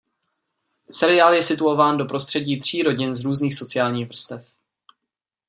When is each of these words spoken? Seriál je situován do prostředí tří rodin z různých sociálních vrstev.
Seriál 0.91 1.33
je 1.33 1.41
situován 1.41 1.97
do 1.97 2.05
prostředí 2.05 2.59
tří 2.59 2.83
rodin 2.83 3.13
z 3.15 3.23
různých 3.25 3.55
sociálních 3.55 4.07
vrstev. 4.07 4.47